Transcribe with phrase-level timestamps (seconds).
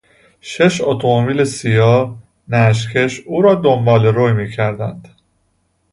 [0.51, 2.15] شش اتومبیل سیاه،
[2.47, 5.07] نعش کش او را دنبالروی میکردند.